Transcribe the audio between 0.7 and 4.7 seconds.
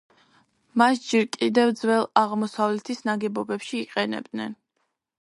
მას ჯერ კიდევ ძველ აღმოსავლეთის ნაგებობებში იყენებდნენ.